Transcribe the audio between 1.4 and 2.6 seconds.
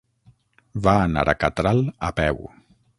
Catral a peu.